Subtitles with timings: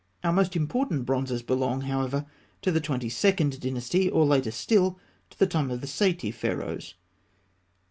[0.23, 2.25] Our most important bronzes belong, however,
[2.63, 6.95] to the Twenty second Dynasty, or, later still, to the time of the Saïte Pharaohs.